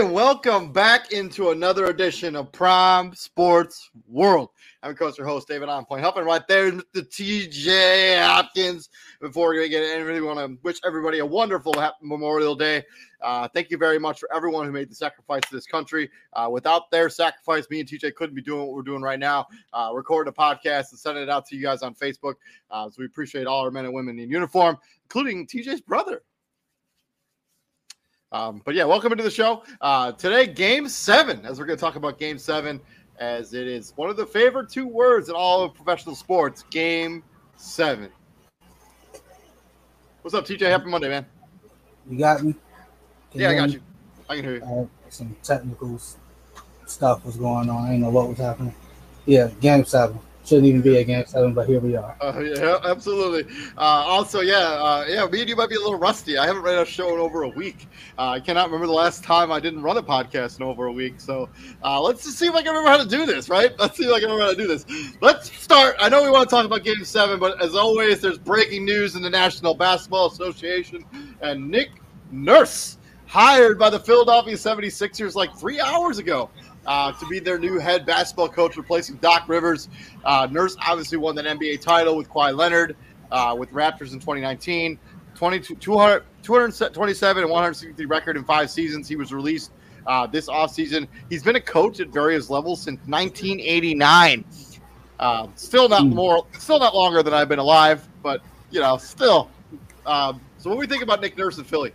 [0.00, 0.14] Monday.
[0.14, 4.48] Welcome back into another edition of Prime Sports World.
[4.82, 6.00] I'm coach your host, David On Point.
[6.00, 6.82] Helping right there, Mr.
[6.94, 8.88] TJ Hopkins.
[9.20, 12.82] Before we get in, we want to wish everybody a wonderful Memorial Day.
[13.20, 16.10] Uh, thank you very much for everyone who made the sacrifice to this country.
[16.32, 19.46] Uh, without their sacrifice, me and TJ couldn't be doing what we're doing right now,
[19.74, 22.34] uh, recording a podcast and sending it out to you guys on Facebook.
[22.70, 26.22] Uh, so we appreciate all our men and women in uniform, including TJ's brother.
[28.32, 29.64] Um, but yeah, welcome into the show.
[29.80, 32.80] Uh, today, game seven, as we're going to talk about game seven,
[33.18, 37.24] as it is one of the favorite two words in all of professional sports game
[37.56, 38.08] seven.
[40.22, 40.60] What's up, TJ?
[40.60, 41.26] Happy Monday, man.
[42.08, 42.54] You got me?
[43.32, 43.74] Can Yeah, I got me?
[43.74, 43.80] you.
[44.28, 44.62] I can hear you.
[44.62, 45.98] Uh, some technical
[46.86, 47.84] stuff was going on.
[47.84, 48.74] I didn't know what was happening.
[49.26, 50.20] Yeah, game seven.
[50.44, 52.16] Shouldn't even be a game seven, but here we are.
[52.20, 53.44] Uh, yeah, absolutely.
[53.76, 56.38] Uh, also, yeah, uh, yeah, me and you might be a little rusty.
[56.38, 57.86] I haven't ran a show in over a week.
[58.18, 60.92] Uh, I cannot remember the last time I didn't run a podcast in over a
[60.92, 61.20] week.
[61.20, 61.48] So
[61.84, 63.78] uh, let's just see if I can remember how to do this, right?
[63.78, 64.86] Let's see if I can remember how to do this.
[65.20, 65.96] Let's start.
[66.00, 69.16] I know we want to talk about Game Seven, but as always, there's breaking news
[69.16, 71.04] in the National Basketball Association,
[71.42, 71.90] and Nick
[72.32, 72.96] Nurse
[73.26, 76.50] hired by the Philadelphia 76ers like three hours ago
[76.86, 79.88] uh, to be their new head basketball coach, replacing Doc Rivers.
[80.24, 82.96] Uh, Nurse obviously won that NBA title with Kawhi Leonard
[83.30, 84.98] uh, with Raptors in 2019.
[85.34, 89.08] 22, 200, 227 and 163 record in five seasons.
[89.08, 89.70] He was released
[90.06, 91.06] uh, this offseason.
[91.30, 94.44] He's been a coach at various levels since 1989.
[95.18, 96.14] Uh, still not Hmm.
[96.14, 99.50] more, still not longer than I've been alive, but you know, still.
[100.06, 101.92] Um, so, what do we think about Nick Nurse in Philly?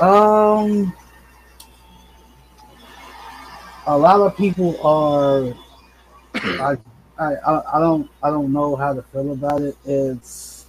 [0.00, 0.92] Um,
[3.86, 5.54] a lot of people are.
[6.34, 6.76] I,
[7.18, 9.76] I, I don't, I don't know how to feel about it.
[9.84, 10.66] It's.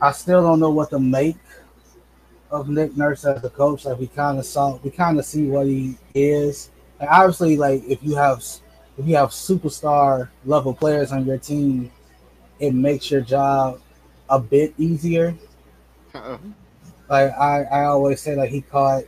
[0.00, 1.36] I still don't know what to make
[2.50, 3.84] of Nick Nurse as a coach.
[3.84, 6.70] Like we kind of saw, we kind of see what he is.
[6.98, 8.42] And obviously, like if you have,
[8.98, 11.90] if you have superstar level players on your team,
[12.58, 13.80] it makes your job
[14.28, 15.34] a bit easier
[16.14, 16.38] Uh,
[17.08, 19.04] like I, I always say like he caught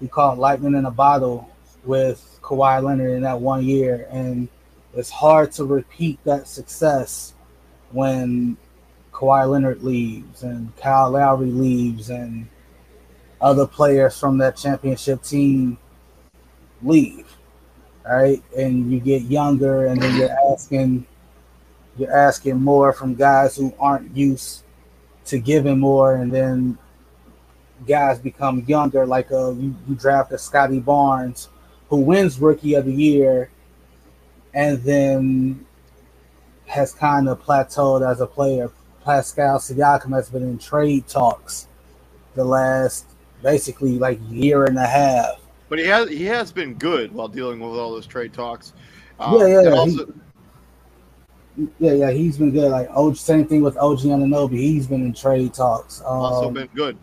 [0.00, 1.48] he caught lightning in a bottle
[1.84, 4.48] with Kawhi Leonard in that one year and
[4.94, 7.34] it's hard to repeat that success
[7.92, 8.56] when
[9.12, 12.48] Kawhi Leonard leaves and Kyle Lowry leaves and
[13.40, 15.78] other players from that championship team
[16.82, 17.26] leave.
[18.04, 18.42] Right?
[18.56, 21.06] And you get younger and then you're asking
[21.98, 24.62] you're asking more from guys who aren't used
[25.26, 26.78] to giving more and then
[27.86, 29.06] guys become younger.
[29.06, 31.48] Like uh, you, you draft a Scottie Barnes
[31.88, 33.50] who wins Rookie of the Year,
[34.54, 35.66] and then
[36.66, 38.70] has kind of plateaued as a player.
[39.04, 41.66] Pascal Siakam has been in trade talks
[42.34, 43.06] the last
[43.42, 45.40] basically like year and a half.
[45.68, 48.72] But he has he has been good while dealing with all those trade talks.
[49.20, 50.14] Yeah, yeah, yeah, also,
[51.78, 52.70] Yeah, yeah, he's been good.
[52.70, 54.56] Like same thing with OG Anunoby.
[54.56, 56.00] He's been in trade talks.
[56.00, 56.96] Um, also been good.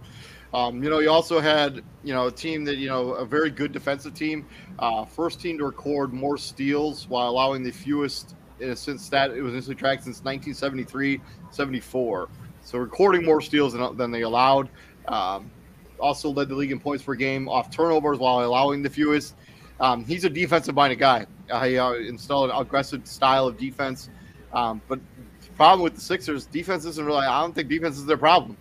[0.55, 3.49] Um, you know, you also had you know a team that you know a very
[3.49, 4.45] good defensive team,
[4.79, 9.41] uh, first team to record more steals while allowing the fewest in since that it
[9.41, 11.19] was initially tracked since 1973
[11.51, 12.29] 74.
[12.61, 14.69] So recording more steals than, than they allowed.
[15.09, 15.51] Um,
[15.99, 19.35] also led the league in points per game off turnovers while allowing the fewest.
[19.81, 21.25] Um, he's a defensive minded guy.
[21.63, 24.09] He uh, installed an aggressive style of defense.
[24.53, 24.99] Um, but
[25.41, 28.55] the problem with the Sixers, defense isn't really, I don't think defense is their problem.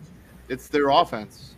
[0.49, 1.54] It's their offense.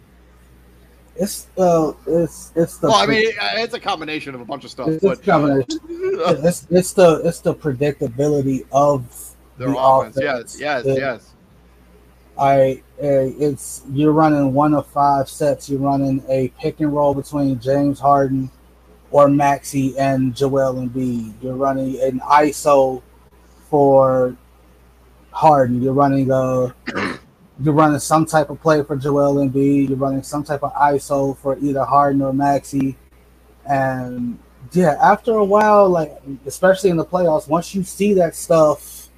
[1.18, 2.88] It's uh, it's it's the.
[2.88, 4.88] Well, I mean, it's a combination of a bunch of stuff.
[4.88, 5.80] It's, but, combination.
[5.88, 10.16] it's it's the it's the predictability of their the offense.
[10.16, 10.60] offense.
[10.60, 11.32] Yes, yes, yes.
[12.38, 15.70] I it's you're running one of five sets.
[15.70, 18.50] You're running a pick and roll between James Harden
[19.10, 21.32] or Maxey and Joel Embiid.
[21.42, 23.02] You're running an ISO
[23.70, 24.36] for
[25.30, 25.82] Harden.
[25.82, 26.74] You're running a
[27.62, 29.88] you're running some type of play for Joel Embiid.
[29.88, 32.96] You're running some type of ISO for either Harden or Maxey.
[33.64, 34.38] And
[34.72, 39.08] yeah, after a while, like especially in the playoffs, once you see that stuff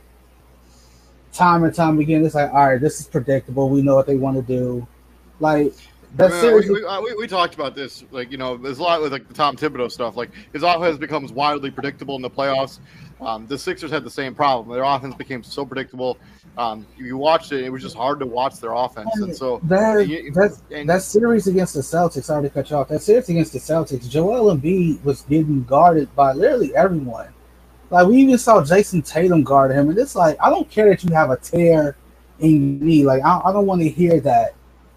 [1.33, 3.69] time and time again, it's like, all right, this is predictable.
[3.69, 4.87] We know what they want to do.
[5.41, 5.73] Like
[6.17, 9.03] that's I mean, we, we, we, talked about this, like you know, there's a lot
[9.03, 10.17] with like the Tom Thibodeau stuff.
[10.17, 12.79] Like his offense becomes wildly predictable in the playoffs.
[13.21, 14.75] Um, the Sixers had the same problem.
[14.75, 16.19] Their offense became so predictable.
[16.59, 19.09] Um, you watched it; it was just hard to watch their offense.
[19.15, 22.89] And so that that, and, that series against the Celtics, sorry to cut you off.
[22.89, 27.33] That series against the Celtics, Joel Embiid was getting guarded by literally everyone.
[27.91, 31.05] Like we even saw Jayson Tatum guard him, and it's like I don't care that
[31.05, 31.97] you have a tear
[32.41, 33.05] in me.
[33.05, 34.55] Like I, I don't want to hear that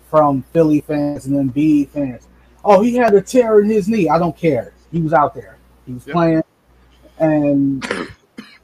[0.10, 2.28] from Philly fans and then Embiid fans.
[2.66, 4.10] Oh, he had a tear in his knee.
[4.10, 4.74] I don't care.
[4.92, 5.58] He was out there.
[5.86, 6.14] He was yep.
[6.14, 6.44] playing
[7.20, 7.88] and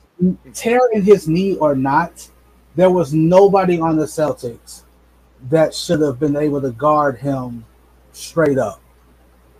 [0.54, 2.28] tear in his knee or not,
[2.78, 4.84] there was nobody on the Celtics
[5.50, 7.66] that should have been able to guard him
[8.12, 8.80] straight up.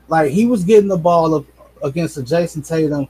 [0.08, 1.48] Like he was getting the ball of,
[1.84, 3.08] against the Jayson Tatum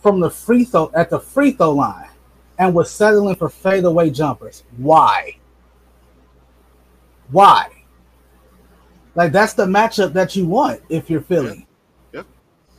[0.00, 2.10] from the free throw at the free throw line
[2.58, 4.64] and was settling for fadeaway jumpers.
[4.76, 5.38] Why?
[7.30, 7.70] Why?
[9.14, 11.66] Like that's the matchup that you want if you're Philly.
[12.12, 12.26] Yep.
[12.26, 12.26] yep.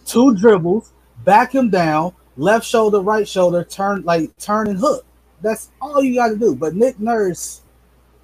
[0.06, 5.03] Two dribbles, back him down, left shoulder, right shoulder, turn like turn and hook.
[5.41, 6.56] That's all you got to do.
[6.56, 7.62] But Nick Nurse,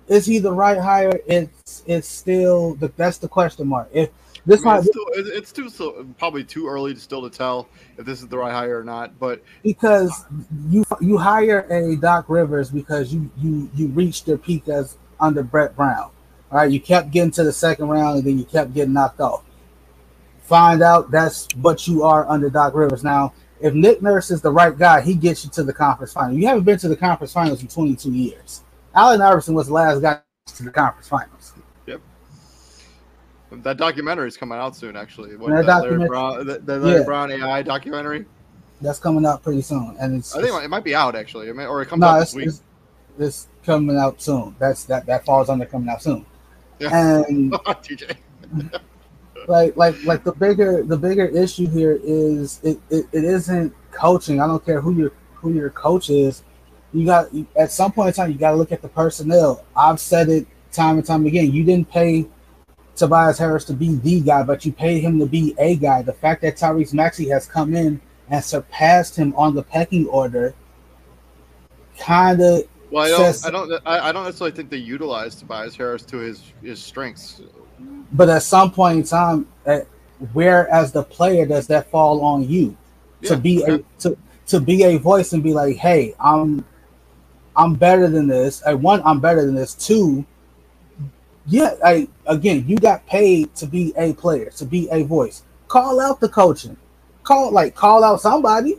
[0.08, 1.20] is he the right hire?
[1.27, 3.89] It's it's still the that's the question mark.
[3.93, 4.10] If
[4.46, 5.05] this I mean, it's, still,
[5.38, 8.51] it's too so, probably too early to still to tell if this is the right
[8.51, 9.17] hire or not.
[9.20, 10.25] But because
[10.70, 15.43] you you hire a Doc Rivers because you you you reached your peak as under
[15.43, 16.10] Brett Brown.
[16.51, 19.20] All right, you kept getting to the second round and then you kept getting knocked
[19.20, 19.43] off
[20.43, 23.03] find out that's what you are under Doc Rivers.
[23.03, 26.38] Now, if Nick Nurse is the right guy, he gets you to the conference final.
[26.38, 28.62] You haven't been to the conference finals in 22 years.
[28.93, 31.53] Allen Iverson was the last guy to the conference finals.
[31.88, 32.01] Yep.
[33.51, 35.38] That documentary is coming out soon, actually.
[35.38, 37.03] What, that, that Larry Brown, Larry yeah.
[37.05, 38.25] Brown AI documentary.
[38.82, 40.36] That's coming out pretty soon, and it's.
[40.36, 42.48] I think it might be out actually, or it comes no, out this week.
[42.48, 42.62] It's,
[43.17, 44.58] it's, coming out soon.
[44.60, 46.25] That's that that falls under coming out soon.
[46.79, 47.24] Yeah.
[47.29, 48.17] And TJ.
[49.47, 54.41] like like like the bigger the bigger issue here is it, it, it isn't coaching.
[54.41, 56.43] I don't care who your who your coach is.
[56.93, 59.65] You got at some point in time you got to look at the personnel.
[59.75, 61.51] I've said it time and time again.
[61.51, 62.27] You didn't pay
[62.95, 66.01] Tobias Harris to be the guy, but you paid him to be a guy.
[66.01, 70.53] The fact that Tyrese Maxey has come in and surpassed him on the pecking order
[71.97, 75.75] kind of well, I don't, says, I don't, I don't necessarily think they utilized Tobias
[75.75, 77.41] Harris to his his strengths.
[78.11, 79.79] But at some point in time, uh,
[80.33, 82.77] where as the player does that fall on you
[83.21, 86.65] yeah, to be a to to be a voice and be like, hey, I'm
[87.55, 88.63] I'm better than this.
[88.65, 89.73] I one, I'm better than this.
[89.73, 90.25] Two,
[91.47, 95.43] yeah, I again, you got paid to be a player, to be a voice.
[95.67, 96.77] Call out the coaching.
[97.23, 98.75] Call like call out somebody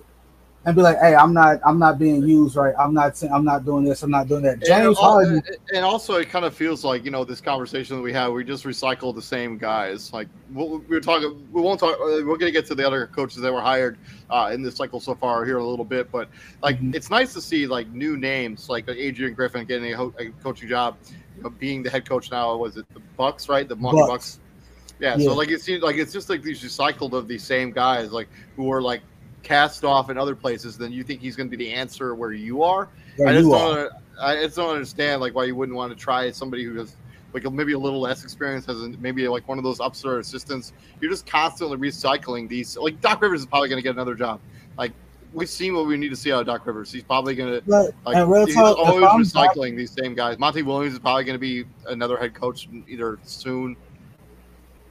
[0.66, 2.74] and be like, "Hey, I'm not, I'm not being used right.
[2.78, 4.02] I'm not, I'm not doing this.
[4.02, 5.42] I'm not doing that." James Harden,
[5.74, 8.32] and also it kind of feels like you know this conversation that we have.
[8.32, 10.12] We just recycle the same guys.
[10.12, 11.94] Like we we're talking, we won't talk.
[11.94, 13.98] Uh, we're gonna get to the other coaches that were hired
[14.30, 16.28] uh, in this cycle so far here in a little bit, but
[16.62, 16.94] like mm-hmm.
[16.94, 20.68] it's nice to see like new names like Adrian Griffin getting a, ho- a coaching
[20.68, 20.96] job,
[21.36, 22.56] you know, being the head coach now.
[22.56, 23.48] Was it the Bucks?
[23.48, 24.36] Right, the Milwaukee Bucks.
[24.36, 24.40] Bucks.
[25.00, 27.72] Yeah, yeah, so like it seems like it's just like these recycled of these same
[27.72, 29.02] guys, like who are like
[29.44, 32.32] cast off in other places, then you think he's going to be the answer where
[32.32, 32.88] you are.
[33.16, 33.92] Where I just don't.
[34.20, 36.96] I just don't understand like why you wouldn't want to try somebody who has
[37.32, 40.72] like maybe a little less experience, has maybe like one of those upstart assistants.
[41.00, 42.76] You're just constantly recycling these.
[42.76, 44.40] Like Doc Rivers is probably going to get another job.
[44.78, 44.92] Like
[45.32, 46.92] we've seen what we need to see out of Doc Rivers.
[46.92, 47.70] He's probably going to
[48.04, 50.38] like he's always recycling these same guys.
[50.38, 53.76] Monty Williams is probably going to be another head coach either soon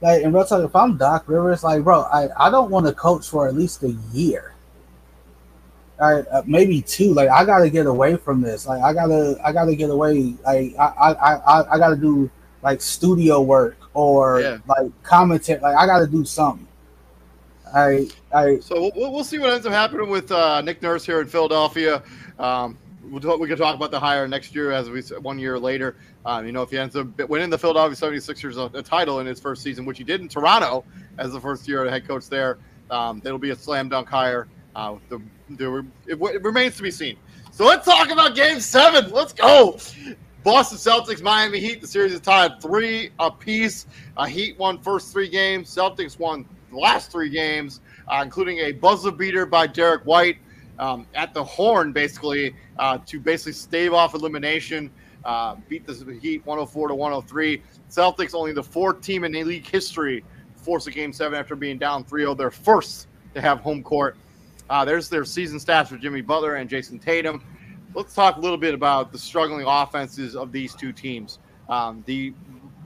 [0.04, 2.92] like in real talk, if I'm Doc Rivers, like bro, I, I don't want to
[2.92, 4.54] coach for at least a year.
[5.98, 7.14] All right, uh, maybe two.
[7.14, 8.66] Like I gotta get away from this.
[8.66, 10.34] Like I gotta I gotta get away.
[10.44, 12.30] Like I I I, I gotta do
[12.62, 14.58] like studio work or yeah.
[14.66, 15.60] like commentary.
[15.60, 16.68] Like I gotta do something.
[17.74, 21.22] I I so we'll, we'll see what ends up happening with uh, Nick Nurse here
[21.22, 22.02] in Philadelphia.
[22.38, 25.58] Um, we'll talk, we can talk about the hire next year as we one year
[25.58, 25.96] later.
[26.26, 29.26] Um, you know, if he ends up winning the Philadelphia 76ers a, a, title in
[29.26, 30.84] his first season, which he did in Toronto
[31.18, 32.58] as the first year head coach there,
[32.90, 34.48] um, it'll be a slam dunk hire.
[34.74, 37.16] Uh, the, the, it, it, remains to be seen.
[37.52, 39.10] So let's talk about Game Seven.
[39.10, 39.78] Let's go.
[40.42, 41.80] Boston Celtics, Miami Heat.
[41.80, 43.86] The series is tied three apiece.
[44.16, 45.74] Uh, Heat won first three games.
[45.74, 50.38] Celtics won the last three games, uh, including a buzzer beater by Derrick White
[50.78, 54.90] um, at the horn, basically uh, to basically stave off elimination.
[55.24, 57.62] Uh, beat the Heat 104 to 103.
[57.90, 60.22] Celtics only the fourth team in league history
[60.54, 62.36] force a game seven after being down 3-0.
[62.36, 64.16] They're first to have home court.
[64.70, 67.42] Uh, there's their season stats for Jimmy Butler and Jayson Tatum.
[67.94, 71.38] Let's talk a little bit about the struggling offenses of these two teams.
[71.68, 72.32] Um, the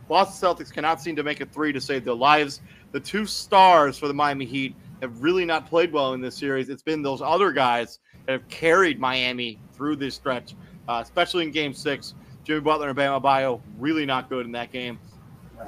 [0.08, 2.60] Boston Celtics cannot seem to make a three to save their lives.
[2.92, 6.68] The two stars for the Miami Heat have really not played well in this series.
[6.68, 10.54] It's been those other guys that have carried Miami through this stretch,
[10.88, 12.14] uh, especially in Game Six.
[12.48, 14.98] Jimmy Butler and Bam Adebayo really not good in that game.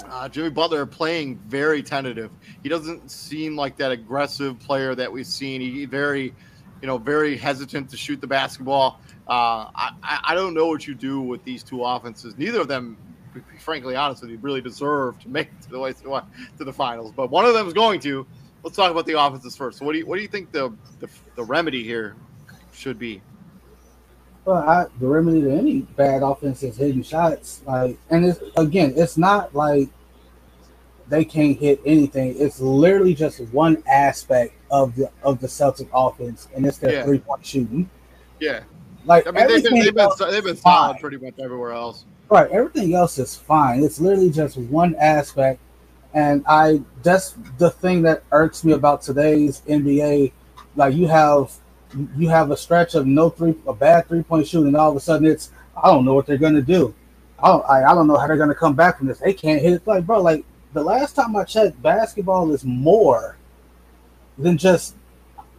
[0.06, 2.30] Uh, Jimmy Butler playing very tentative.
[2.62, 5.60] He doesn't seem like that aggressive player that we've seen.
[5.60, 6.32] He very,
[6.80, 8.98] you know, very hesitant to shoot the basketball.
[9.28, 12.38] Uh, I, I don't know what you do with these two offenses.
[12.38, 12.96] Neither of them,
[13.58, 17.12] frankly, honestly, really deserve to make it to the way to the finals.
[17.14, 18.26] But one of them is going to
[18.62, 19.78] let's talk about the offenses first.
[19.78, 22.16] So what do you what do you think the the, the remedy here
[22.72, 23.20] should be?
[24.44, 27.62] Well, I, the remedy to any bad offense is hitting shots.
[27.66, 29.88] Like, and it's again, it's not like
[31.08, 32.34] they can't hit anything.
[32.38, 37.04] It's literally just one aspect of the of the Celtic offense, and it's their yeah.
[37.04, 37.90] three point shooting.
[38.40, 38.62] Yeah,
[39.04, 42.06] like I mean, they've been they've been, they've been solid pretty much everywhere else.
[42.30, 43.82] Right, everything else is fine.
[43.82, 45.60] It's literally just one aspect
[46.14, 50.32] and I that's the thing that irks me about today's NBA.
[50.76, 51.52] Like you have
[52.16, 55.00] you have a stretch of no three a bad three point shooting, all of a
[55.00, 56.94] sudden it's I don't know what they're gonna do.
[57.42, 59.18] I don't I, I don't know how they're gonna come back from this.
[59.18, 59.86] They can't hit it.
[59.86, 63.36] Like bro, like the last time I checked, basketball is more
[64.38, 64.94] than just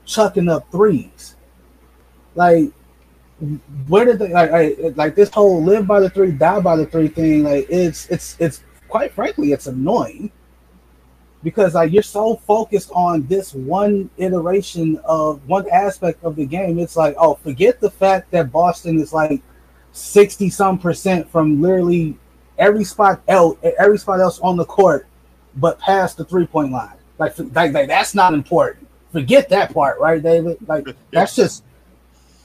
[0.06, 1.36] chucking up threes.
[2.36, 2.72] Like
[3.88, 7.08] where did they like, like this whole live by the three, die by the three
[7.08, 7.44] thing?
[7.44, 10.32] Like it's it's it's quite frankly, it's annoying
[11.43, 16.79] because like you're so focused on this one iteration of one aspect of the game.
[16.79, 19.41] It's like, oh, forget the fact that Boston is like
[19.91, 22.17] sixty some percent from literally
[22.57, 25.07] every spot else, every spot else on the court,
[25.55, 26.95] but past the three point line.
[27.17, 28.88] Like, like, like that's not important.
[29.12, 30.57] Forget that part, right, David?
[30.67, 31.63] Like that's just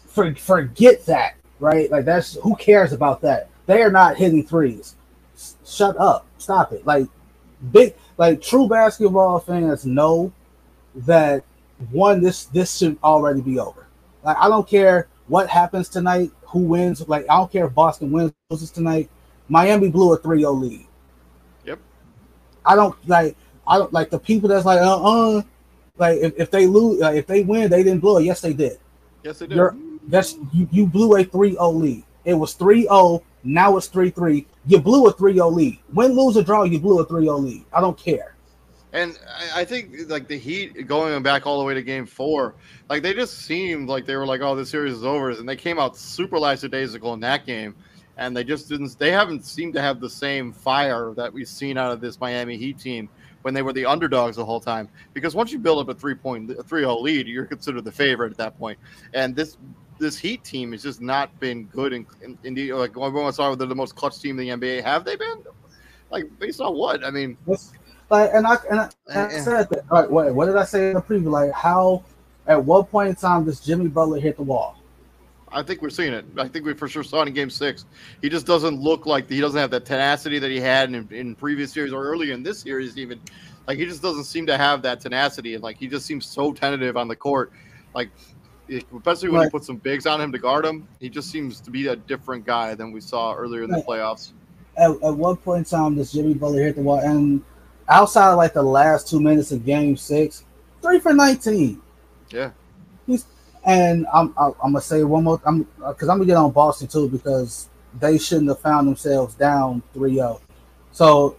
[0.09, 1.91] for, forget that, right?
[1.91, 3.51] Like that's who cares about that?
[3.67, 4.95] They are not hitting threes.
[5.67, 6.27] Shut up.
[6.39, 6.87] Stop it.
[6.87, 7.07] Like
[7.73, 10.33] big like true basketball fans know
[10.95, 11.45] that
[11.91, 13.87] one this this should already be over.
[14.23, 17.07] Like I don't care what happens tonight, who wins.
[17.09, 19.11] Like I don't care if Boston wins loses tonight.
[19.49, 20.87] Miami blew a 3-0 lead.
[21.65, 21.79] Yep.
[22.65, 25.43] I don't like I don't like the people that's like uh uh
[25.99, 28.25] like if, if they lose uh, if they win they didn't blow it.
[28.25, 28.79] Yes they did.
[29.23, 29.57] Yes they did.
[29.57, 29.77] You're,
[30.09, 32.05] that's you, you blew a 3-0 lead.
[32.25, 34.47] It was 3-0 now it's 3 3.
[34.67, 35.79] You blew a 3 0 lead.
[35.93, 37.65] Win, lose, or draw, you blew a 3 0 lead.
[37.73, 38.37] I don't care.
[38.93, 39.19] And
[39.55, 42.55] I think like the Heat going back all the way to game four,
[42.89, 45.31] like they just seemed like they were like, oh, the series is over.
[45.31, 47.75] And they came out super lackadaisical in that game.
[48.17, 51.77] And they just didn't, they haven't seemed to have the same fire that we've seen
[51.77, 53.11] out of this Miami Heat team
[53.43, 54.89] when they were the underdogs the whole time.
[55.13, 57.93] Because once you build up a three point, a 3 0 lead, you're considered the
[57.93, 58.79] favorite at that point.
[59.13, 59.59] And this
[59.99, 61.93] this Heat team has just not been good.
[61.93, 64.83] In, in, in the, like everyone saw, they're the most clutch team in the NBA.
[64.83, 65.43] Have they been?
[66.11, 67.05] Like based on what?
[67.05, 67.37] I mean,
[68.11, 69.41] like, and I and I, and I eh, eh.
[69.41, 69.85] said that.
[69.91, 71.31] All right, wait, what did I say in the preview?
[71.31, 72.05] Like, how?
[72.47, 74.77] At what point in time does Jimmy Butler hit the wall?
[75.51, 76.25] I think we're seeing it.
[76.37, 77.87] I think we for sure saw it in Game Six.
[78.23, 81.35] He just doesn't look like he doesn't have that tenacity that he had in, in
[81.35, 82.97] previous series or earlier in this series.
[82.99, 83.21] Even
[83.67, 86.53] like he just doesn't seem to have that tenacity, and like he just seems so
[86.53, 87.53] tentative on the court.
[87.95, 88.11] Like
[88.69, 89.45] especially when right.
[89.45, 90.87] you put some bigs on him to guard him.
[91.01, 93.85] He just seems to be a different guy than we saw earlier in right.
[93.85, 94.33] the playoffs.
[94.77, 96.99] At, at one point in time, does Jimmy Butler hit the wall?
[96.99, 97.43] And
[97.89, 100.45] outside of like the last two minutes of Game Six,
[100.83, 101.81] three for nineteen.
[102.31, 102.51] Yeah.
[103.07, 103.25] He's
[103.65, 105.41] and I'm I'm, I'm gonna say one more.
[105.45, 107.69] I'm because I'm gonna get on Boston too because
[108.01, 110.41] they shouldn't have found themselves down 3-0.
[110.93, 111.37] So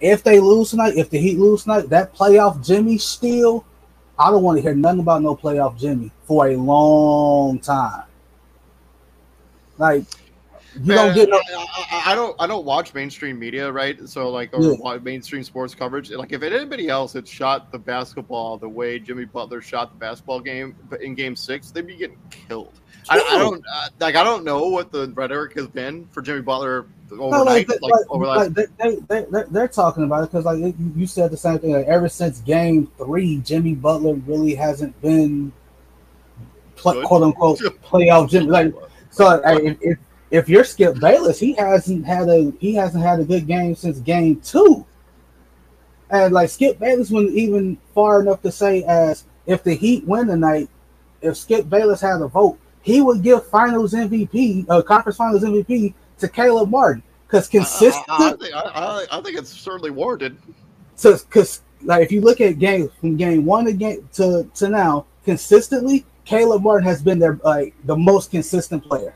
[0.00, 3.64] if they lose tonight, if the Heat lose tonight, that playoff Jimmy still,
[4.20, 8.04] I don't want to hear nothing about no playoff Jimmy for a long time.
[9.78, 10.04] Like
[10.74, 11.28] you don't get.
[11.30, 12.36] No- I, I, don't.
[12.38, 14.08] I don't watch mainstream media, right?
[14.08, 14.98] So like, or yeah.
[14.98, 16.10] mainstream sports coverage.
[16.10, 20.40] Like, if anybody else had shot the basketball the way Jimmy Butler shot the basketball
[20.40, 22.78] game in Game Six, they'd be getting killed.
[23.08, 24.14] I, I, don't uh, like.
[24.14, 27.68] I don't know what the rhetoric has been for Jimmy Butler overnight.
[27.68, 31.30] No, like, like, like, they, they, they, they're talking about it because, like you said,
[31.30, 31.72] the same thing.
[31.72, 35.52] Like, ever since Game Three, Jimmy Butler really hasn't been
[36.76, 38.46] quote unquote playoff Jimmy.
[38.46, 38.74] Like,
[39.10, 39.98] so if, if
[40.30, 43.98] if you're Skip Bayless, he hasn't had a he hasn't had a good game since
[43.98, 44.86] game two.
[46.10, 50.28] And like Skip Bayless went even far enough to say as if the Heat win
[50.28, 50.68] tonight,
[51.20, 55.94] if Skip Bayless had a vote, he would give Finals MVP, uh, Conference Finals MVP
[56.18, 58.04] to Caleb Martin because consistent.
[58.08, 60.36] Uh, I, think, I, I, think it's certainly warranted.
[60.96, 64.68] So, because like if you look at games from game one to game to to
[64.68, 69.14] now, consistently, Caleb Martin has been their like the most consistent player.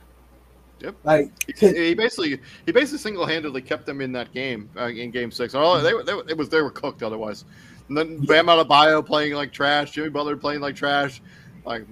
[0.80, 0.94] Yep.
[1.04, 5.10] Like he, he basically he basically single handedly kept them in that game uh, in
[5.10, 5.54] Game Six.
[5.54, 7.44] Oh, they, they it was they were cooked otherwise.
[7.88, 11.20] And then Bam Adebayo playing like trash, Jimmy Butler playing like trash.
[11.64, 11.86] Like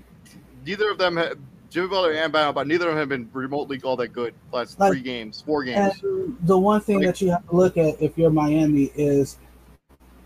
[0.64, 1.38] neither of them, had,
[1.72, 4.78] Jimmy Butler and Bam, but neither of them have been remotely all that good last
[4.78, 6.02] like, three games, four games.
[6.42, 9.38] the one thing like, that you have to look at if you're Miami is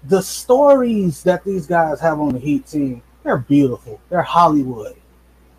[0.04, 3.00] the stories that these guys have on the Heat team.
[3.22, 4.00] They're beautiful.
[4.08, 4.96] They're Hollywood.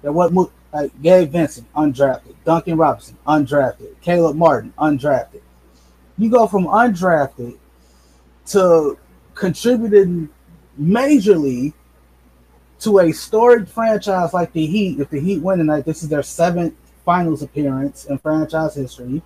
[0.01, 0.33] They're what
[0.73, 2.35] like Gabe Vincent, undrafted.
[2.43, 3.99] Duncan Robinson, undrafted.
[4.01, 5.41] Caleb Martin, undrafted.
[6.17, 7.57] You go from undrafted
[8.47, 8.97] to
[9.35, 10.29] contributing
[10.79, 11.73] majorly
[12.79, 14.99] to a storied franchise like the Heat.
[14.99, 19.21] If the Heat win tonight, this is their seventh finals appearance in franchise history.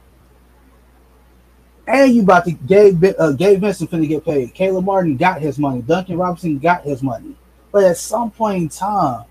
[1.88, 4.54] And you about to Gabe, uh, Gabe Vincent finna get paid.
[4.54, 5.82] Caleb Martin got his money.
[5.82, 7.36] Duncan Robinson got his money.
[7.72, 9.26] But at some point in time,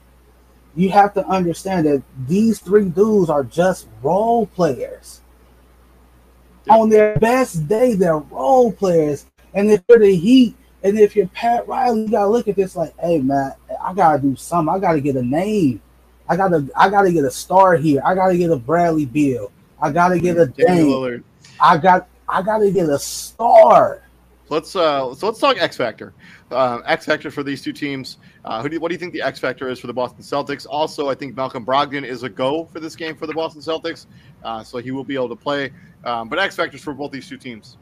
[0.75, 5.21] you have to understand that these three dudes are just role players.
[6.67, 6.79] Yep.
[6.79, 9.27] On their best day, they're role players.
[9.55, 12.77] And if you're the Heat, and if you're Pat Riley, you gotta look at this
[12.77, 14.75] like, hey man, I gotta do something.
[14.75, 15.81] I gotta get a name.
[16.29, 18.01] I gotta I gotta get a star here.
[18.05, 19.51] I gotta get a Bradley Beal.
[19.81, 21.25] I gotta get a Dame.
[21.61, 24.03] I got I gotta get a star.
[24.49, 26.15] Let's uh so let's talk X Factor.
[26.51, 28.19] Uh, X Factor for these two teams.
[28.45, 30.67] Uh, who do, what do you think the X factor is for the Boston Celtics?
[30.69, 34.07] Also, I think Malcolm Brogdon is a go for this game for the Boston Celtics,
[34.43, 35.71] uh, so he will be able to play.
[36.05, 37.77] Um, but X factors for both these two teams.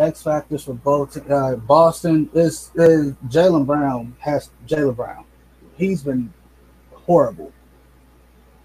[0.00, 5.24] X factors for both uh, Boston is, is Jaylen Brown has Jaylen Brown.
[5.76, 6.32] He's been
[6.92, 7.52] horrible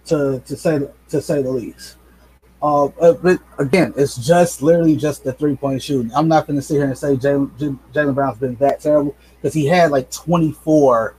[0.06, 1.98] to to say to say the least.
[2.62, 6.12] Uh, uh but again, it's just literally just the three point shooting.
[6.16, 9.66] I'm not going to sit here and say Jaylen Brown's been that terrible because he
[9.66, 11.16] had like 24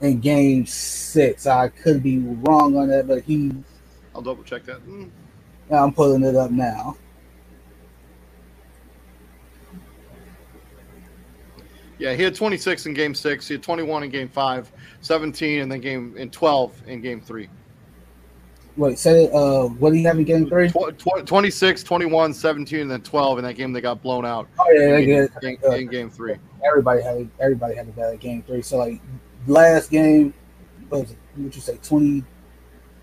[0.00, 1.46] in game six.
[1.46, 3.52] I could be wrong on that, but he.
[4.14, 4.80] I'll double check that.
[5.70, 6.96] I'm pulling it up now.
[11.98, 13.48] Yeah, he had 26 in game six.
[13.48, 17.48] He had 21 in game five, 17 and then game in 12 in game three.
[18.76, 20.68] Wait, say uh, what do you have in game three?
[20.68, 24.48] Tw- tw- 26, 21, 17, and then 12 in that game they got blown out.
[24.58, 26.36] Oh, yeah, in, game, game, uh, in game three.
[26.62, 28.60] Everybody had everybody had a bad game three.
[28.60, 29.00] So, like,
[29.46, 30.34] last game,
[30.90, 31.18] what was it?
[31.36, 32.22] What you say, 20,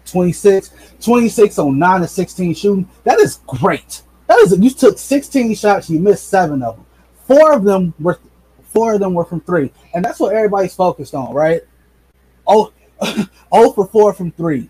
[0.06, 0.71] 26?
[1.01, 2.89] 26 on 9 to 16 shooting.
[3.03, 4.03] That is great.
[4.27, 6.86] That is, you took 16 shots, you missed seven of them.
[7.27, 8.19] Four of them were,
[8.74, 9.72] four of them were from three.
[9.94, 11.62] And that's what everybody's focused on, right?
[12.48, 12.72] Oh,
[13.52, 14.70] oh for 4 from three.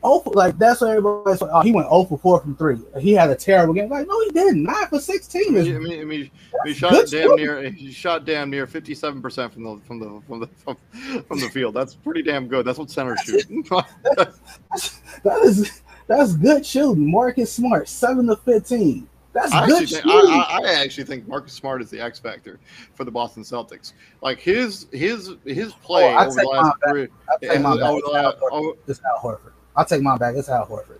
[0.00, 1.42] Oh, like that's what everybody's.
[1.42, 2.78] Oh, he went oh for 4 from three.
[3.00, 3.88] He had a terrible game.
[3.88, 4.62] Like, no, he didn't.
[4.62, 5.48] Nine for 16.
[5.48, 6.30] I mean, I mean, I mean
[6.64, 7.68] he shot damn near.
[7.70, 10.76] He shot damn near 57 percent from the from the from the from,
[11.22, 11.74] from, the field.
[11.74, 12.64] That's pretty damn good.
[12.64, 13.44] That's what center shoot.
[14.14, 17.10] that is that's good shooting.
[17.10, 19.08] Marcus Smart, seven to 15.
[19.40, 22.58] That's I good think, I, I, actually think Marcus Smart is the X factor
[22.94, 23.92] for the Boston Celtics.
[24.20, 27.08] Like his his his oh, play oh, over the last three.
[27.48, 29.40] Over the last, over, it's Al Horford.
[29.46, 29.52] Oh.
[29.76, 30.34] I'll take my back.
[30.34, 30.98] It's Al Horford.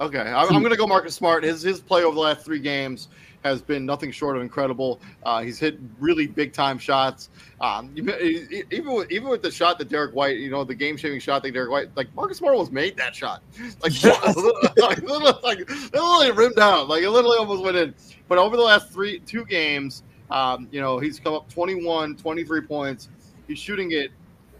[0.00, 1.44] Okay, I'm, I'm going to go Marcus Smart.
[1.44, 3.08] His his play over the last three games
[3.44, 5.00] has been nothing short of incredible.
[5.24, 7.28] Uh, he's hit really big time shots.
[7.60, 11.20] Um, even with, even with the shot that Derrick White, you know, the game shaving
[11.20, 13.42] shot that Derrick White, like Marcus Smart almost made that shot,
[13.82, 14.36] like, yes.
[14.78, 17.94] like, literally, like literally rimmed down, like it literally almost went in.
[18.28, 22.60] But over the last three two games, um, you know, he's come up 21, 23
[22.62, 23.10] points.
[23.46, 24.10] He's shooting it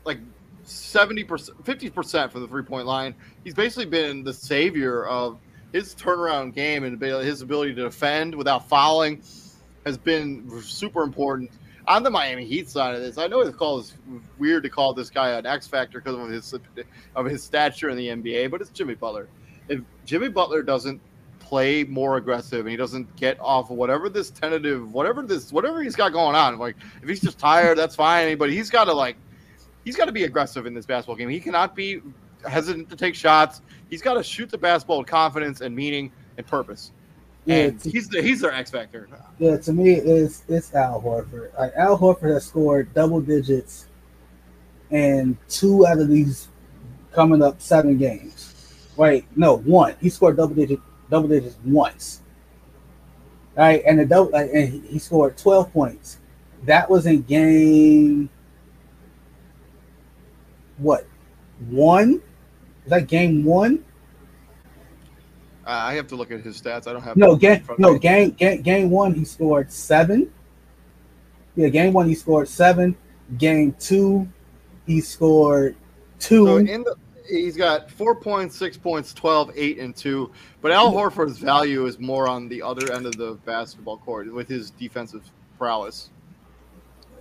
[0.04, 0.18] like
[0.66, 3.14] 70%, 50% from the three point line.
[3.44, 5.38] He's basically been the savior of
[5.74, 9.20] his turnaround game and his ability to defend without fouling
[9.84, 11.50] has been super important
[11.88, 13.18] on the Miami Heat side of this.
[13.18, 13.92] I know it's called
[14.38, 16.54] weird to call this guy an X factor because of his
[17.16, 19.28] of his stature in the NBA, but it's Jimmy Butler.
[19.68, 21.00] If Jimmy Butler doesn't
[21.40, 25.82] play more aggressive and he doesn't get off of whatever this tentative, whatever this, whatever
[25.82, 28.38] he's got going on, like if he's just tired, that's fine.
[28.38, 29.16] But he's got to like,
[29.84, 31.28] he's got to be aggressive in this basketball game.
[31.28, 32.00] He cannot be
[32.48, 33.60] hesitant to take shots.
[33.90, 36.92] He's got to shoot the basketball with confidence and meaning and purpose.
[37.44, 39.08] Yeah, and he's the, he's their X factor.
[39.38, 41.56] Yeah, to me, it's it's Al Horford.
[41.58, 43.86] Like Al Horford has scored double digits,
[44.90, 46.48] and two out of these
[47.12, 48.88] coming up seven games.
[48.96, 49.94] Wait, no, one.
[50.00, 52.22] He scored double digit double digits once.
[53.56, 56.18] Right, and the double, and he scored twelve points.
[56.64, 58.30] That was in game.
[60.78, 61.06] What?
[61.68, 62.22] One?
[62.84, 63.84] Is that game one?
[65.66, 66.86] Uh, I have to look at his stats.
[66.86, 67.64] I don't have no game.
[67.78, 68.60] No game, game.
[68.60, 70.30] Game one, he scored seven.
[71.56, 72.94] Yeah, game one he scored seven.
[73.38, 74.28] Game two,
[74.86, 75.76] he scored
[76.18, 76.46] two.
[76.46, 80.30] So in the, he's got four points, six points, 12, 8, and two.
[80.60, 84.48] But Al Horford's value is more on the other end of the basketball court with
[84.48, 85.22] his defensive
[85.56, 86.10] prowess.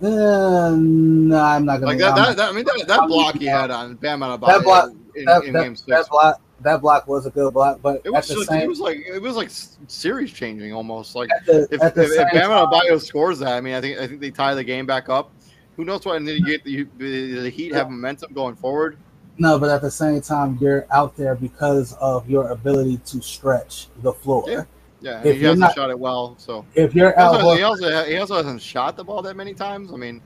[0.02, 1.86] Uh, no, I'm not gonna.
[1.86, 4.62] Like that, that, that I mean, that, that block he had on Bam Adebayo that
[4.64, 5.88] block, in, that, in that, game six.
[5.88, 8.80] That block, that block was a good block, but it was, just, same, it was
[8.80, 9.50] like it was like
[9.88, 11.14] series changing almost.
[11.14, 14.20] Like the, if, if, if Bam Adebayo scores that, I mean, I think I think
[14.20, 15.30] they tie the game back up.
[15.76, 16.16] Who knows what?
[16.16, 18.96] And then you get the, the Heat have momentum going forward.
[19.38, 23.88] No, but at the same time, you're out there because of your ability to stretch
[24.02, 24.44] the floor.
[24.46, 24.64] Yeah.
[25.00, 26.34] Yeah, if he hasn't not, shot it well.
[26.38, 29.52] So if you're he also, he also, he also hasn't shot the ball that many
[29.52, 29.92] times.
[29.92, 30.22] I mean,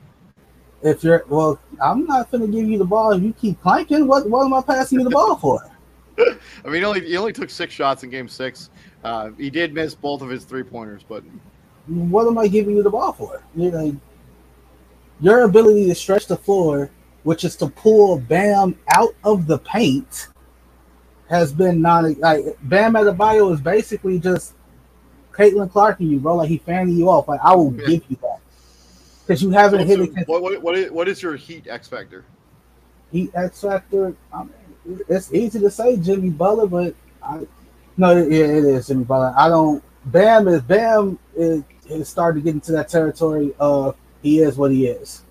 [0.82, 4.06] if you're well, I'm not going to give you the ball if you keep clanking.
[4.06, 5.70] What what am I passing you the ball for?
[6.18, 8.70] I mean, he only he only took six shots in Game Six.
[9.04, 11.24] Uh, he did miss both of his three pointers, but
[11.86, 13.42] what am I giving you the ball for?
[13.56, 14.00] You know,
[15.20, 16.90] your ability to stretch the floor,
[17.22, 20.28] which is to pull Bam out of the paint,
[21.28, 22.14] has been non.
[22.14, 24.54] Like Bam Adebayo is basically just
[25.32, 26.36] Caitlin Clark and you, bro.
[26.36, 27.26] Like he fanning you off.
[27.26, 27.86] Like I will yeah.
[27.86, 28.37] give you that
[29.28, 30.28] because you haven't so, hit so it.
[30.28, 32.24] What, what, what, is, what is your Heat X factor?
[33.12, 34.16] Heat X factor.
[34.32, 37.46] I mean, it's easy to say Jimmy Butler, but I
[37.98, 39.34] no, yeah, it is Jimmy Butler.
[39.36, 39.84] I don't.
[40.06, 44.70] Bam is Bam is, is starting to get into that territory of he is what
[44.70, 45.22] he is.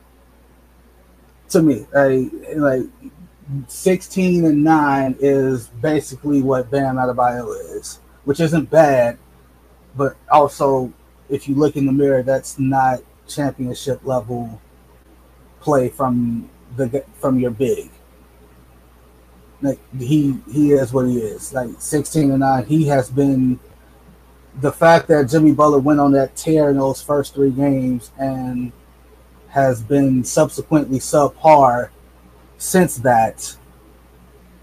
[1.50, 2.84] To me, like, like
[3.68, 9.18] sixteen and nine is basically what Bam Adebayo is, which isn't bad,
[9.96, 10.94] but also
[11.30, 14.62] if you look in the mirror, that's not championship level
[15.60, 17.90] play from the from your big.
[19.62, 21.54] Like he he is what he is.
[21.54, 23.60] Like sixteen and nine, he has been.
[24.60, 28.72] The fact that Jimmy Butler went on that tear in those first three games and
[29.50, 31.90] has been subsequently subpar
[32.58, 33.56] since that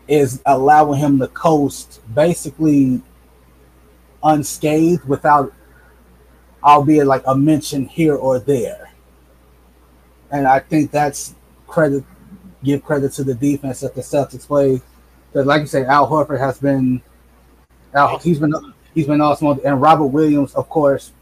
[0.09, 3.01] is allowing him to coast basically
[4.23, 5.53] unscathed without
[6.65, 8.91] albeit like a mention here or there.
[10.31, 11.35] And I think that's
[11.67, 12.05] credit,
[12.63, 14.81] give credit to the defense that the Celtics play.
[15.31, 17.03] Because, like you say, Al Horford has been,
[17.95, 18.55] Al, he's been
[18.95, 21.13] he's been awesome, and Robert Williams, of course,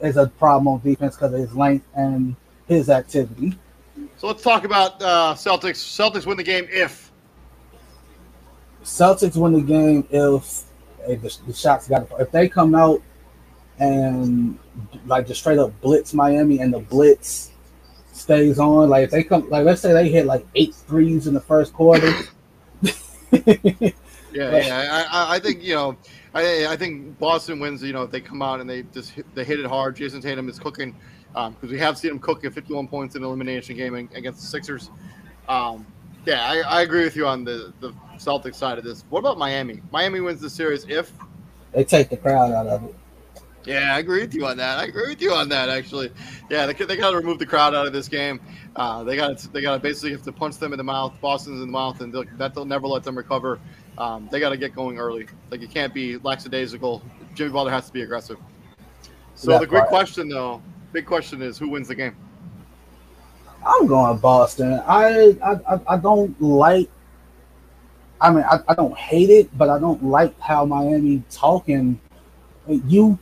[0.00, 3.56] is a problem on defense because of his length and his activity.
[4.16, 5.78] So let's talk about uh, Celtics.
[5.78, 7.12] Celtics win the game if
[8.82, 10.62] Celtics win the game if
[11.06, 13.02] hey, the, the shots got if they come out
[13.78, 14.58] and
[15.06, 17.52] like just straight up blitz Miami and the blitz
[18.12, 18.88] stays on.
[18.88, 21.72] Like if they come, like let's say they hit like eight threes in the first
[21.72, 22.12] quarter.
[22.82, 23.90] yeah,
[24.32, 25.06] yeah.
[25.10, 25.96] I, I think you know,
[26.34, 27.82] I, I think Boston wins.
[27.82, 29.96] You know, if they come out and they just hit, they hit it hard.
[29.96, 30.94] Jayson Tatum is cooking
[31.28, 34.46] because um, we have seen him cook at 51 points in elimination game against the
[34.46, 34.90] Sixers.
[35.48, 35.86] Um,
[36.24, 39.04] yeah, I, I, agree with you on the the Celtics side of this.
[39.10, 39.80] What about Miami?
[39.92, 41.12] Miami wins the series if
[41.72, 42.94] they take the crowd out of it.
[43.66, 44.78] Yeah, I agree with you on that.
[44.78, 45.68] I agree with you on that.
[45.68, 46.12] Actually,
[46.48, 48.40] yeah, they, they got to remove the crowd out of this game.
[48.76, 51.20] Uh, they got they got to basically have to punch them in the mouth.
[51.20, 53.58] Boston's in the mouth, and that they'll never let them recover.
[53.98, 55.26] Um, they got to get going early.
[55.50, 57.02] Like you can't be lackadaisical.
[57.34, 58.38] Jimmy Butler has to be aggressive.
[59.34, 62.14] So that the big question, though, big question is who wins the game.
[63.66, 64.80] I'm going Boston.
[64.86, 66.88] I I, I don't like.
[68.20, 72.00] I mean, I, I don't hate it, but I don't like how Miami talking.
[72.68, 73.18] You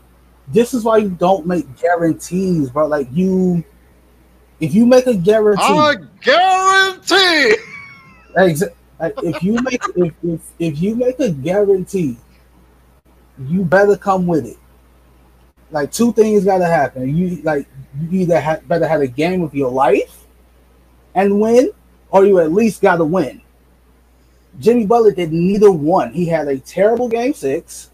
[0.48, 2.86] this is why you don't make guarantees, bro.
[2.86, 3.64] Like you,
[4.60, 7.56] if you make a guarantee, I guarantee.
[8.36, 8.56] Like,
[9.22, 12.16] if you make if, if if you make a guarantee
[13.38, 14.56] you better come with it.
[15.70, 17.16] Like two things got to happen.
[17.16, 17.66] You like
[18.00, 20.24] you either ha- better have a game of your life
[21.14, 21.70] and win,
[22.10, 23.40] or you at least got to win.
[24.60, 26.12] Jimmy Butler did neither one.
[26.12, 27.90] He had a terrible game six.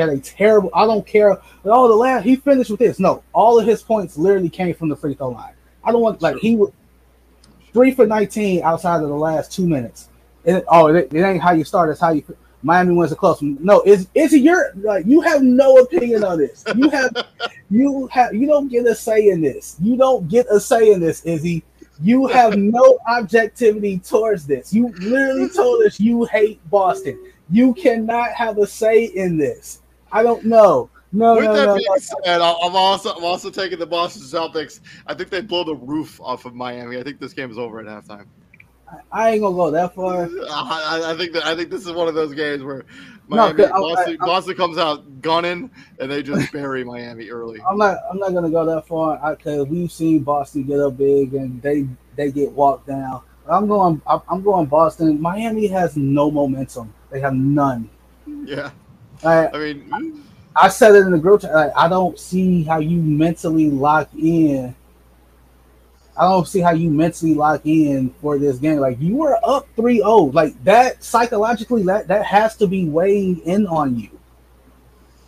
[0.00, 0.70] Had a terrible.
[0.74, 1.40] I don't care.
[1.64, 2.98] Oh, the last he finished with this.
[2.98, 5.54] No, all of his points literally came from the free throw line.
[5.84, 6.72] I don't want like he was
[7.72, 10.08] three for nineteen outside of the last two minutes.
[10.44, 11.90] It, oh, it, it ain't how you start.
[11.90, 12.24] It's how you.
[12.62, 13.40] Miami wins a close.
[13.42, 16.64] No, is is your like you have no opinion on this.
[16.74, 17.14] You have
[17.70, 19.76] you have you don't get a say in this.
[19.80, 21.62] You don't get a say in this, Izzy.
[22.02, 24.72] You have no objectivity towards this.
[24.72, 27.22] You literally told us you hate Boston.
[27.50, 29.79] You cannot have a say in this.
[30.12, 30.90] I don't know.
[31.12, 31.96] No, With no, that no, being no.
[32.24, 34.80] said, I'm also I'm also taking the Boston Celtics.
[35.08, 36.98] I think they blow the roof off of Miami.
[36.98, 38.26] I think this game is over at halftime.
[39.12, 40.28] I ain't gonna go that far.
[40.50, 42.84] I, I- think that I think this is one of those games where
[43.28, 47.28] No, Miami, I- Boston, I- I- Boston comes out gunning and they just bury Miami
[47.30, 47.60] early.
[47.68, 47.98] I'm not.
[48.10, 51.86] I'm not gonna go that far because we've seen Boston get up big and they
[52.16, 53.22] they get walked down.
[53.48, 54.00] I'm going.
[54.06, 55.20] I'm going Boston.
[55.20, 56.92] Miami has no momentum.
[57.10, 57.88] They have none.
[58.44, 58.70] Yeah,
[59.24, 60.24] I, I mean,
[60.56, 61.54] I said it in the group chat.
[61.54, 64.74] Like, I don't see how you mentally lock in.
[66.16, 68.78] I don't see how you mentally lock in for this game.
[68.78, 70.34] Like you were up 3-0.
[70.34, 74.10] Like that psychologically, that that has to be weighing in on you.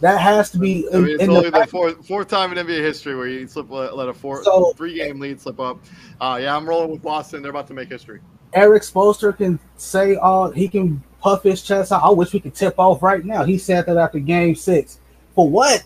[0.00, 2.52] That has to be I in, mean it's in only the the fourth fourth time
[2.52, 5.61] in NBA history where you slip let, let a four So- three game lead slip
[5.61, 5.78] up.
[6.20, 7.40] Uh, yeah, I'm rolling with Boston.
[7.40, 8.20] They're about to make history.
[8.54, 12.02] Erik Spoelstra can say all he can puff his chest out.
[12.02, 13.44] I wish we could tip off right now.
[13.44, 14.98] He said that after game six.
[15.34, 15.84] For what?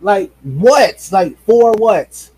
[0.00, 1.08] Like what?
[1.12, 2.30] Like for what?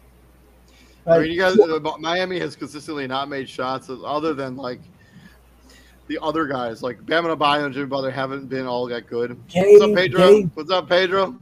[1.06, 4.80] I mean, you guys, uh, Miami has consistently not made shots other than like
[6.08, 9.38] the other guys, like Bam Adebayo and Jimmy Butler, haven't been all that good.
[9.48, 10.18] Gabe, What's up, Pedro?
[10.18, 11.38] Gabe, What's up, Pedro?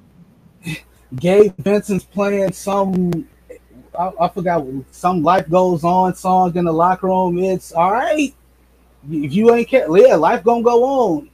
[1.17, 3.29] Gabe Vincent's playing some.
[3.99, 7.39] I, I forgot some life goes on song in the locker room.
[7.39, 8.35] It's all right.
[9.11, 11.31] If you ain't care, yeah, life gonna go on.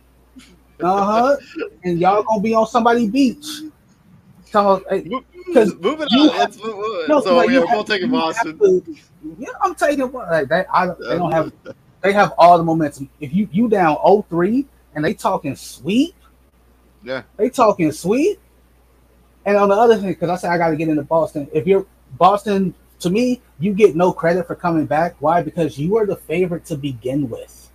[0.82, 1.36] Uh huh.
[1.84, 3.46] and y'all gonna be on somebody beach.
[4.46, 4.82] So,
[5.46, 7.08] Because moving you on, let's move on.
[7.08, 8.58] No, so yeah, we're have- both taking you Boston.
[8.58, 8.96] to-
[9.38, 10.64] yeah, I'm taking like they.
[10.72, 11.52] I, they don't have.
[12.00, 13.10] They have all the momentum.
[13.20, 16.14] If you you down 0-3 and they talking sweep,
[17.04, 18.40] Yeah, they talking sweet.
[19.44, 21.46] And on the other thing, because I said I got to get into Boston.
[21.52, 25.16] If you're Boston, to me, you get no credit for coming back.
[25.20, 25.42] Why?
[25.42, 27.70] Because you were the favorite to begin with.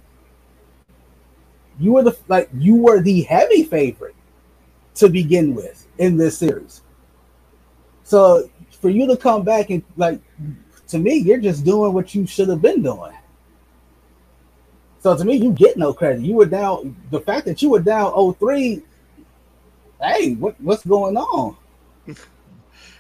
[1.80, 4.16] You were the like you were the heavy favorite
[4.96, 6.82] to begin with in this series.
[8.04, 10.22] So for you to come back and like
[10.88, 13.14] to me, you're just doing what you should have been doing.
[15.00, 16.22] So to me, you get no credit.
[16.22, 16.96] You were down.
[17.12, 18.82] The fact that you were down 0-3,
[20.02, 21.58] hey, what what's going on?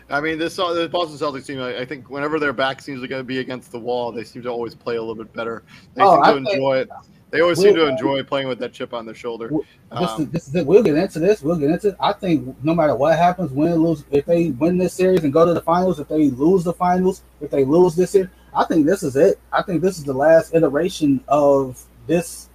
[0.10, 1.60] I mean, this uh, the Boston Celtics team.
[1.60, 4.50] I, I think whenever their back seems to be against the wall, they seem to
[4.50, 5.63] always play a little bit better.
[5.96, 6.89] They Oh, seem to I think- enjoy it.
[7.32, 9.50] They always seem to enjoy playing with that chip on their shoulder.
[9.50, 9.60] This,
[9.91, 10.65] Um, is, this is it.
[10.65, 11.41] We'll get into this.
[11.41, 11.89] We'll get into.
[11.89, 11.96] It.
[12.00, 15.46] I think no matter what happens, win lose, if they win this series and go
[15.46, 18.86] to the finals, if they lose the finals, if they lose this year, I think
[18.86, 19.38] this is it.
[19.52, 22.48] I think this is the last iteration of this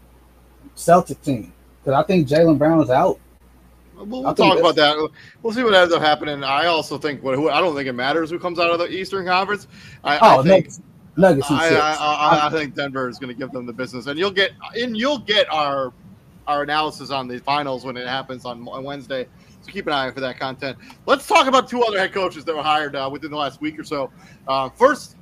[0.76, 1.52] Celtic team
[1.84, 3.18] because I think Jaylen Brown is out.
[4.04, 5.10] We'll, we'll talk about that.
[5.42, 6.42] We'll see what ends up happening.
[6.42, 8.88] I also think what who, I don't think it matters who comes out of the
[8.88, 9.66] Eastern Conference.
[10.02, 10.70] I, Oh, I think
[11.16, 11.74] Nuggets I.
[11.74, 14.96] I, I, think Denver is going to give them the business, and you'll get and
[14.96, 15.92] you'll get our
[16.46, 19.26] our analysis on the finals when it happens on, on Wednesday.
[19.62, 20.78] So keep an eye out for that content.
[21.06, 23.78] Let's talk about two other head coaches that were hired uh, within the last week
[23.78, 24.10] or so.
[24.48, 25.16] Uh, first,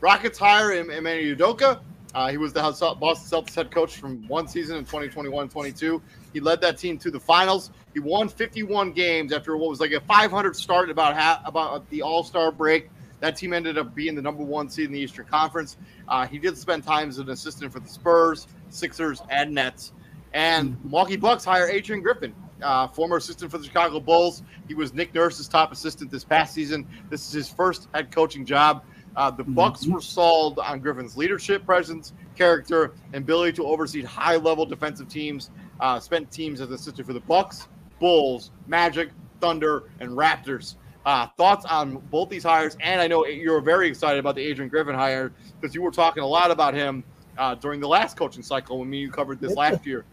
[0.00, 1.80] Rockets hire Em- Emmanuel Udoka.
[2.14, 6.00] Uh, he was the Boston Celtics head coach from one season in 2021-22.
[6.34, 7.70] He led that team to the finals.
[7.94, 12.02] He won 51 games after what was like a 500 start about half, about the
[12.02, 12.90] All Star break.
[13.20, 15.78] That team ended up being the number one seed in the Eastern Conference.
[16.08, 19.92] Uh, he did spend time as an assistant for the Spurs, Sixers, and Nets.
[20.34, 24.42] And Milwaukee Bucks hire Adrian Griffin, uh, former assistant for the Chicago Bulls.
[24.66, 26.84] He was Nick Nurse's top assistant this past season.
[27.08, 28.84] This is his first head coaching job.
[29.16, 34.66] Uh, the Bucks were sold on Griffin's leadership, presence, character, and ability to oversee high-level
[34.66, 35.50] defensive teams.
[35.80, 37.68] Uh, spent teams as assistant for the Bucks,
[38.00, 39.10] Bulls, Magic,
[39.40, 40.76] Thunder, and Raptors.
[41.04, 42.76] Uh, thoughts on both these hires?
[42.80, 46.22] And I know you're very excited about the Adrian Griffin hire because you were talking
[46.22, 47.04] a lot about him
[47.36, 50.04] uh, during the last coaching cycle when me you covered this last year.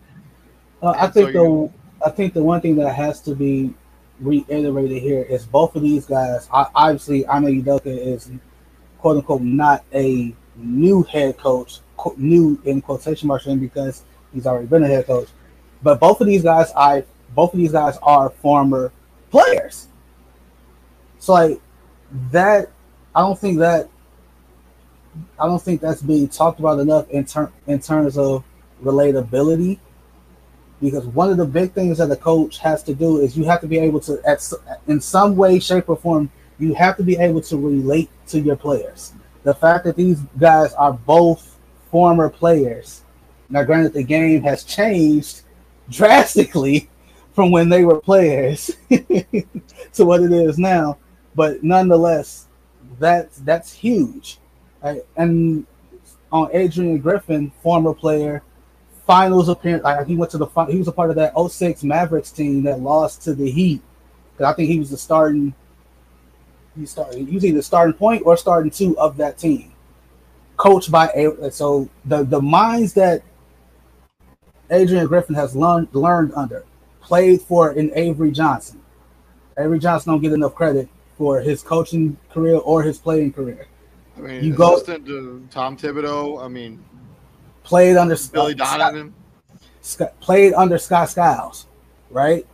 [0.81, 1.71] Uh, I And so think the
[2.05, 3.73] I think the one thing that has to be
[4.19, 6.47] reiterated here is both of these guys.
[6.51, 8.31] Obviously I, know Udoka is
[8.97, 11.79] quote unquote not a new head coach,
[12.17, 15.29] new in quotation marks because he's already been a head coach.
[15.83, 18.91] But both of these guys, I both of these guys are former
[19.29, 19.87] players.
[21.19, 21.61] So like
[22.31, 22.69] that,
[23.15, 23.89] I don't think that
[25.39, 28.43] I don't think that's being talked about enough in ter- in terms of
[28.83, 29.79] relatability.
[30.81, 33.61] Because one of the big things that a coach has to do is you have
[33.61, 34.51] to be able to, at,
[34.87, 38.55] in some way, shape, or form, you have to be able to relate to your
[38.55, 39.13] players.
[39.43, 41.55] The fact that these guys are both
[41.91, 43.03] former players.
[43.47, 45.41] Now, granted, the game has changed
[45.91, 46.89] drastically
[47.33, 50.97] from when they were players to what it is now,
[51.35, 52.47] but nonetheless,
[52.99, 54.39] that's that's huge.
[55.15, 55.65] And
[56.31, 58.41] on Adrian Griffin, former player,
[59.05, 59.83] finals appearance.
[59.83, 62.79] Like he went to the he was a part of that 06 Mavericks team that
[62.79, 63.81] lost to the Heat.
[64.33, 65.53] Because I think he was the starting.
[66.77, 67.27] He started.
[67.27, 69.73] He was either starting point or starting two of that team.
[70.57, 73.23] Coached by a so the the minds that
[74.71, 76.65] Adrian Griffin has learned learned under
[77.01, 78.79] played for in Avery Johnson.
[79.57, 83.67] Avery Johnson don't get enough credit for his coaching career or his playing career.
[84.17, 86.43] I mean, you go to Tom Thibodeau.
[86.43, 86.83] I mean,
[87.63, 89.13] played under Billy Scott, Donovan.
[89.81, 91.67] Scott, played under Scott Skiles,
[92.09, 92.45] right?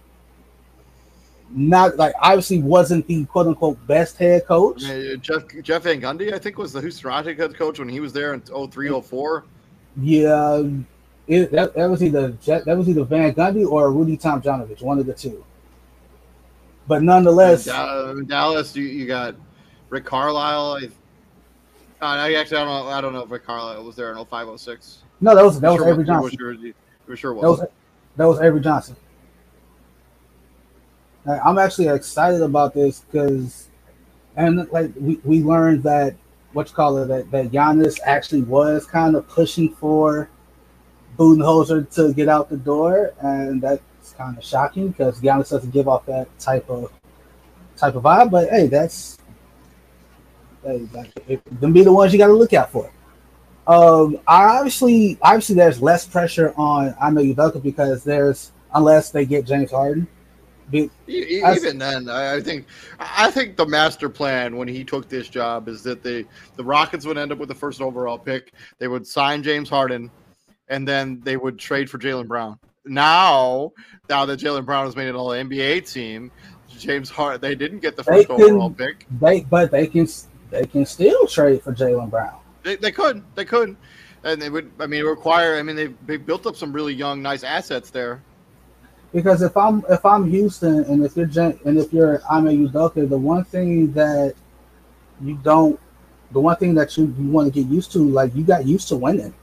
[1.50, 4.84] Not like obviously wasn't the quote unquote best head coach.
[4.86, 7.90] I mean, Jeff Jeff Van Gundy, I think, was the Houston Rockets head coach when
[7.90, 9.46] he was there in 03, 04.
[10.00, 10.64] Yeah,
[11.28, 15.06] it, that, that was either that was either Van Gundy or Rudy Tomjanovich, one of
[15.06, 15.44] the two.
[16.88, 19.36] But nonetheless, Dallas, you, you got
[19.90, 20.80] Rick Carlisle.
[22.00, 22.92] Uh, I actually I don't know.
[22.92, 25.04] I don't know if Rick Carlisle was there in 0506.
[25.20, 26.38] No, that was that was sure Avery Johnson.
[26.38, 27.42] Sure, sure was.
[27.42, 27.70] That was
[28.16, 28.96] that was Avery Johnson.
[31.26, 33.68] I'm actually excited about this because,
[34.38, 36.16] and like we, we learned that
[36.54, 40.30] what you call it that that Giannis actually was kind of pushing for
[41.18, 45.88] Budenholzer to get out the door, and that's kind of shocking because Giannis doesn't give
[45.88, 46.92] off that type of
[47.76, 48.32] type of vibe.
[48.32, 49.18] But hey, that's
[50.64, 52.92] hey, them be the ones you got to look out for.
[53.68, 59.72] Um, obviously, obviously, there's less pressure on Ime Udoka because there's unless they get James
[59.72, 60.08] Harden.
[60.70, 62.66] Be, Even then, I think
[63.00, 67.06] I think the master plan when he took this job is that the the Rockets
[67.06, 68.54] would end up with the first overall pick.
[68.78, 70.12] They would sign James Harden,
[70.70, 72.60] and then they would trade for Jaylen Brown.
[72.86, 73.74] Now,
[74.10, 76.32] now that Jaylen Brown has made it all NBA team,
[76.78, 79.06] James Hart they didn't get the first can, overall pick.
[79.20, 80.08] They but they can
[80.50, 82.40] they can still trade for Jaylen Brown.
[82.64, 83.24] They, they could.
[83.36, 83.76] They could.
[84.24, 87.22] And they would, I mean, require, I mean, they they built up some really young,
[87.22, 88.22] nice assets there.
[89.14, 91.30] Because if I'm if I'm Houston and if you're
[91.66, 94.34] and if you're Ime Udoka, the one thing that
[95.22, 95.80] you don't,
[96.32, 98.90] the one thing that you, you want to get used to, like you got used
[98.90, 99.34] to winning.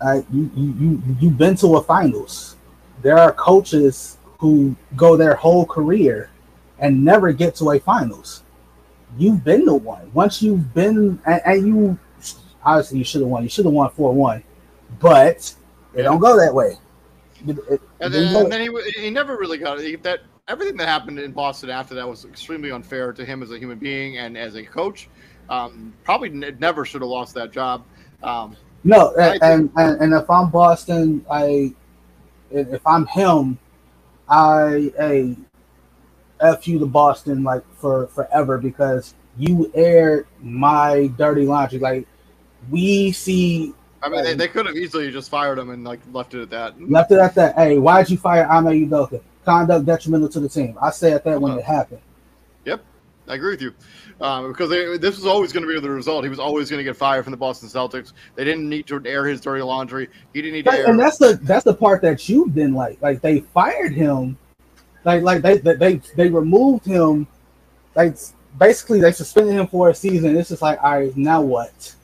[0.00, 2.56] Uh, you, you you you've been to a finals.
[3.02, 6.30] There are coaches who go their whole career
[6.78, 8.42] and never get to a finals
[9.16, 10.10] you've been the one.
[10.12, 11.98] Once you've been, and, and you
[12.64, 13.42] obviously you should have won.
[13.42, 14.42] You should have won four one,
[14.98, 15.54] but
[15.94, 16.76] it don't go that way.
[17.46, 20.02] It, it, and then, and then he, he never really got it.
[20.02, 23.58] That everything that happened in Boston after that was extremely unfair to him as a
[23.58, 25.08] human being and as a coach.
[25.48, 27.84] Um, probably n- never should have lost that job.
[28.22, 31.74] Um, no, and, and, and if I'm Boston, I
[32.50, 33.58] if I'm him,
[34.28, 35.36] I a
[36.40, 41.78] f you to Boston like for forever because you aired my dirty laundry.
[41.78, 42.06] Like
[42.70, 43.74] we see.
[44.02, 46.50] I mean, they, they could have easily just fired him and like left it at
[46.50, 46.80] that.
[46.80, 47.56] Left it at that.
[47.56, 49.20] Hey, why'd you fire Ime Udoka?
[49.44, 50.76] Conduct detrimental to the team.
[50.80, 51.60] I said that when uh-huh.
[51.60, 52.00] it happened.
[52.64, 52.84] Yep,
[53.26, 53.74] I agree with you.
[54.20, 56.24] Um, because they, this was always going to be the result.
[56.24, 58.14] He was always going to get fired from the Boston Celtics.
[58.34, 60.08] They didn't need to air his dirty laundry.
[60.34, 60.90] He didn't need to air.
[60.90, 63.00] And that's the that's the part that you didn't like.
[63.00, 64.36] Like they fired him
[65.04, 67.26] like like they they they removed him.
[67.94, 68.16] Like
[68.58, 70.36] basically they suspended him for a season.
[70.36, 71.94] It's just like, all right, now what?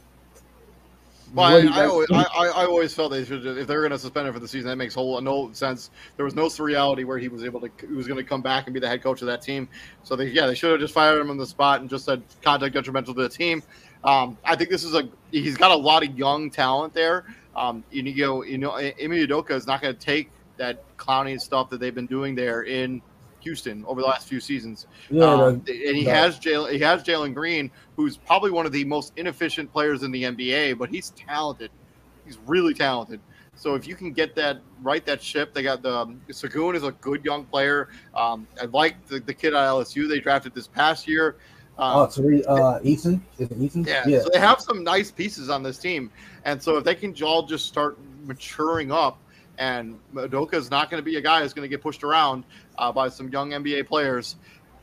[1.34, 3.98] Well, I, I, always, I, I, always felt they should just, if they're going to
[3.98, 5.90] suspend him for the season, that makes whole no sense.
[6.16, 8.66] There was no reality where he was able to he was going to come back
[8.66, 9.68] and be the head coach of that team.
[10.04, 12.22] So they yeah they should have just fired him on the spot and just said
[12.40, 13.64] contact detrimental to the team.
[14.04, 17.24] Um, I think this is a he's got a lot of young talent there.
[17.56, 21.80] Um, Inigo, you know, Ime Udoka is not going to take that clowning stuff that
[21.80, 23.02] they've been doing there in
[23.44, 24.86] Houston over the last few seasons.
[25.10, 28.84] Yeah, um, and he has Jalen, he has Jalen Green, who's probably one of the
[28.84, 31.70] most inefficient players in the NBA, but he's talented.
[32.24, 33.20] He's really talented.
[33.56, 36.82] So if you can get that right, that ship, they got the um, Sengun is
[36.82, 37.88] a good young player.
[38.14, 41.36] Um, I like the, the kid at LSU they drafted this past year.
[41.78, 43.86] Um, oh, Tari uh, Eason is it Eason?
[43.86, 44.22] Yeah, yeah.
[44.22, 46.10] So they have some nice pieces on this team,
[46.44, 49.18] and so if they can all just start maturing up
[49.58, 52.44] And Udoka is not going to be a guy who's going to get pushed around
[52.78, 54.36] uh, by some young NBA players.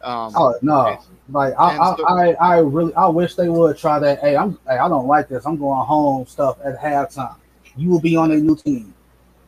[0.03, 0.99] Um, oh no!
[1.30, 4.19] Like I, I, so, I, I, really, I wish they would try that.
[4.19, 5.45] Hey, I'm, hey, I don't like this.
[5.45, 7.36] I'm going home stuff at halftime.
[7.78, 8.93] You will be on a new team.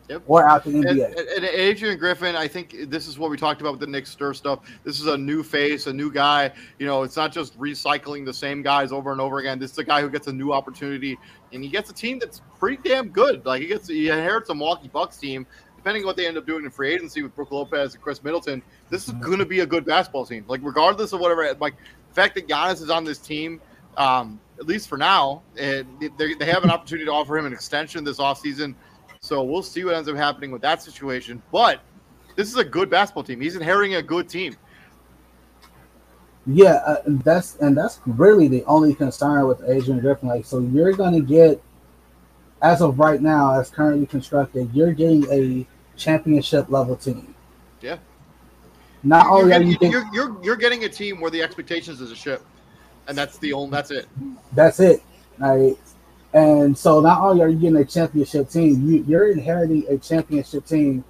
[0.09, 0.23] Yep.
[0.27, 1.17] Or out the NBA.
[1.17, 4.05] And, and, Adrian Griffin, I think this is what we talked about with the Nick
[4.05, 4.59] Stir stuff.
[4.83, 6.51] This is a new face, a new guy.
[6.77, 9.59] You know, it's not just recycling the same guys over and over again.
[9.59, 11.17] This is a guy who gets a new opportunity,
[11.53, 13.45] and he gets a team that's pretty damn good.
[13.45, 15.47] Like he gets, he inherits a Milwaukee Bucks team.
[15.77, 18.23] Depending on what they end up doing in free agency with Brook Lopez and Khris
[18.23, 19.23] Middleton, this is mm-hmm.
[19.23, 20.45] going to be a good basketball team.
[20.47, 23.59] Like regardless of whatever, like the fact that Giannis is on this team,
[23.97, 25.85] um, at least for now, and
[26.17, 28.75] they, they have an opportunity to offer him an extension this offseason–
[29.24, 31.41] so we'll see what ends up happening with that situation.
[31.49, 31.80] But
[32.36, 33.39] this is a good basketball team.
[33.39, 34.57] He's inheriting a good team.
[36.45, 40.28] Yeah, uh, that's and that's really the only concern with Adrian Griffin.
[40.28, 41.63] Like, so you're going to get,
[42.61, 45.65] as of right now, as currently constructed, you're getting a
[45.95, 47.34] championship level team.
[47.80, 47.99] Yeah.
[49.03, 52.11] Not you're, only getting, you you're, you're you're getting a team where the expectations is
[52.11, 52.45] a ship,
[53.07, 54.09] and that's the only that's it.
[54.51, 55.01] That's it.
[55.38, 55.78] Right.
[56.34, 60.65] And so not only are you getting a championship team, you, you're inheriting a championship
[60.65, 61.03] team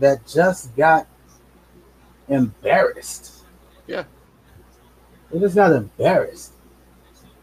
[0.00, 1.06] that just got
[2.28, 3.44] embarrassed.
[3.86, 4.04] Yeah.
[5.30, 6.52] They just got embarrassed.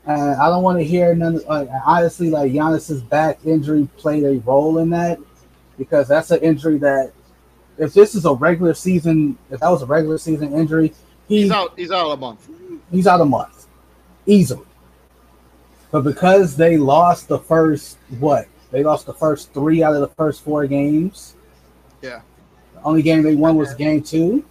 [0.06, 1.40] And I don't want to hear none.
[1.46, 5.20] Like, honestly, like Giannis's back injury played a role in that
[5.78, 7.12] because that's an injury that,
[7.78, 10.94] if this is a regular season, if that was a regular season injury,
[11.28, 11.74] he, he's out.
[11.78, 12.50] He's out a month.
[12.92, 13.68] He's out a month,
[14.26, 14.66] easily.
[15.92, 18.48] But because they lost the first what?
[18.72, 21.36] They lost the first three out of the first four games.
[22.02, 22.22] Yeah.
[22.76, 24.46] The only game they won was game two.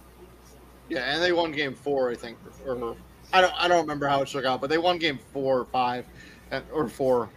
[0.89, 2.37] Yeah, and they won game four, I think.
[2.65, 2.95] Or
[3.31, 5.65] I don't I don't remember how it shook out, but they won game four or
[5.65, 6.05] five,
[6.73, 7.29] or four.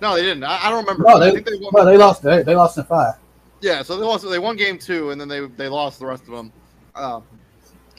[0.00, 0.44] No, they didn't.
[0.44, 1.04] I, I don't remember.
[1.06, 2.22] No, they, they, won, no, they lost.
[2.22, 3.14] They, they lost in five.
[3.60, 4.28] Yeah, so they lost.
[4.28, 6.52] They won game two, and then they they lost the rest of them.
[6.94, 7.24] Um,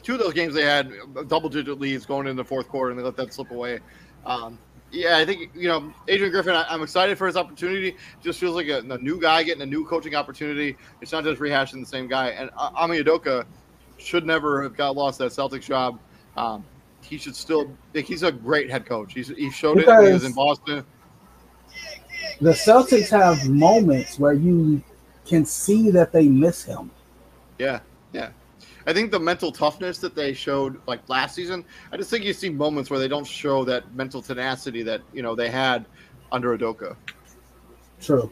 [0.02, 0.92] two of those games they had
[1.28, 3.80] double digit leads going into the fourth quarter, and they let that slip away.
[4.26, 4.58] Um,
[4.94, 6.54] yeah, I think you know Adrian Griffin.
[6.54, 7.96] I, am excited for his opportunity.
[8.22, 10.76] Just feels like a, a, new guy getting a new coaching opportunity.
[11.00, 12.28] It's not just rehashing the same guy.
[12.28, 13.44] And uh, Ime Udoka
[13.98, 15.98] should never have got lost that Celtics job.
[16.36, 16.64] Um,
[17.02, 17.70] he should still.
[17.92, 19.12] He's a great head coach.
[19.12, 20.84] He's, he showed because it when he was in Boston.
[22.40, 24.82] The Celtics have moments where you
[25.26, 26.90] can see that they miss him.
[27.58, 27.80] Yeah,
[28.12, 28.30] yeah.
[28.86, 32.32] I think the mental toughness that they showed like last season, I just think you
[32.32, 35.86] see moments where they don't show that mental tenacity that you know they had
[36.32, 36.96] under Udoka.
[38.00, 38.30] True.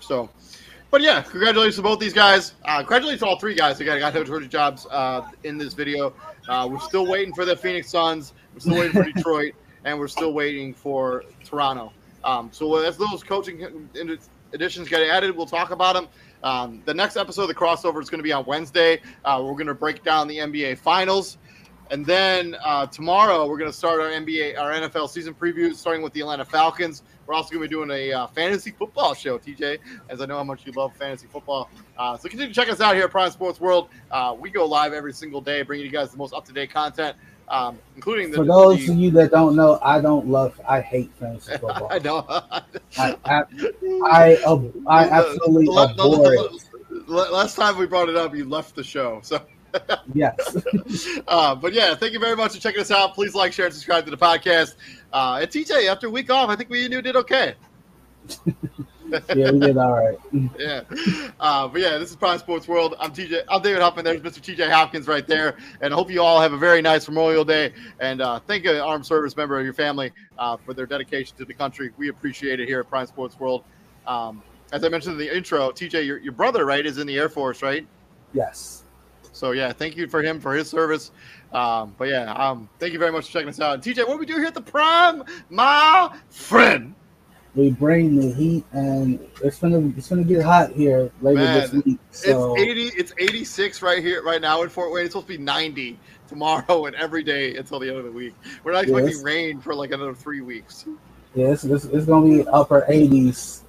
[0.00, 0.30] So,
[0.90, 2.54] but yeah, congratulations to both these guys.
[2.64, 6.14] Uh, congratulations to all three guys who got, got coach jobs uh, in this video.
[6.48, 8.32] Uh, we're still waiting for the Phoenix Suns.
[8.54, 9.54] We're still waiting for Detroit,
[9.84, 11.92] and we're still waiting for Toronto.
[12.24, 13.88] Um, so as those coaching
[14.52, 16.08] additions get added, we'll talk about them.
[16.46, 19.00] Um, the next episode of the crossover is going to be on Wednesday.
[19.24, 21.38] Uh, we're going to break down the NBA Finals.
[21.90, 26.02] And then uh, tomorrow we're going to start our NBA, our NFL season preview, starting
[26.02, 27.02] with the Atlanta Falcons.
[27.26, 29.78] We're also going to be doing a uh, fantasy football show, TJ,
[30.08, 31.68] as I know how much you love fantasy football.
[31.98, 33.88] Uh, so continue to check us out here at Prime Sports World.
[34.12, 36.70] Uh, we go live every single day, bringing you guys the most up to date
[36.70, 37.16] content
[37.48, 40.80] um, including the, for those the, of you that don't know, I don't love, I
[40.80, 41.88] hate fantasy football.
[41.90, 42.24] I know.
[42.28, 42.62] I,
[42.98, 43.44] I,
[44.04, 44.38] I,
[44.88, 47.08] I absolutely the, abhor it.
[47.08, 49.20] Last time we brought it up, you left the show.
[49.22, 49.40] So.
[50.14, 50.56] yes.
[51.28, 53.14] uh, but yeah, thank you very much for checking us out.
[53.14, 54.74] Please like, share, and subscribe to the podcast.
[55.12, 57.54] Uh, and TJ, after a week off, I think we knew did okay.
[59.34, 60.18] yeah, we did all right.
[60.58, 60.82] yeah.
[61.40, 62.94] Uh, but yeah, this is Prime Sports World.
[62.98, 63.44] I'm TJ.
[63.48, 64.04] I'm David Huffman.
[64.04, 64.40] There's Mr.
[64.40, 65.56] TJ Hopkins right there.
[65.80, 67.72] And I hope you all have a very nice Memorial Day.
[68.00, 71.44] And uh, thank an armed service member of your family uh, for their dedication to
[71.44, 71.92] the country.
[71.96, 73.64] We appreciate it here at Prime Sports World.
[74.06, 74.42] Um,
[74.72, 77.28] as I mentioned in the intro, TJ, your, your brother, right, is in the Air
[77.28, 77.86] Force, right?
[78.32, 78.84] Yes.
[79.32, 81.10] So yeah, thank you for him for his service.
[81.52, 83.74] Um, but yeah, um, thank you very much for checking us out.
[83.74, 86.94] And TJ, what do we do here at the Prime, my friend?
[87.56, 91.84] We bring the heat, and it's gonna it's gonna get hot here later Man, this
[91.84, 91.98] week.
[92.10, 92.54] So.
[92.54, 92.82] It's eighty.
[92.96, 95.06] It's eighty six right here, right now in Fort Wayne.
[95.06, 95.98] It's supposed to be ninety
[96.28, 98.34] tomorrow and every day until the end of the week.
[98.62, 99.22] We're not expecting yes.
[99.22, 100.84] rain for like another three weeks.
[101.34, 103.64] Yeah, it's, it's, it's gonna be upper eighties,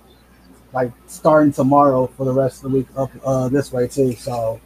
[0.73, 4.13] like starting tomorrow for the rest of the week up uh, this way too.
[4.13, 4.59] So.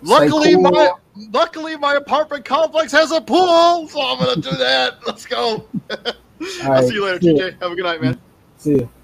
[0.00, 0.62] Luckily, cool.
[0.62, 0.92] my
[1.32, 4.98] luckily my apartment complex has a pool, so I'm gonna do that.
[5.06, 5.66] Let's go.
[6.62, 7.60] I'll see you later, TJ.
[7.60, 8.20] Have a good night, man.
[8.58, 8.90] See you.